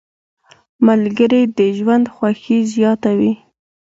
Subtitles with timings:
[0.87, 3.33] ملګري د ژوند خوښي زیاته وي.